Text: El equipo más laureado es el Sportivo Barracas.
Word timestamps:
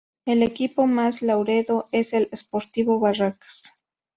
El 0.25 0.41
equipo 0.41 0.87
más 0.87 1.21
laureado 1.21 1.87
es 1.91 2.13
el 2.13 2.27
Sportivo 2.35 2.99
Barracas. 2.99 3.71